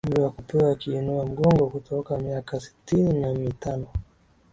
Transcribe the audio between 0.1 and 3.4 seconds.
wa kupewa kiinua mgongo kutoka miaka sitini na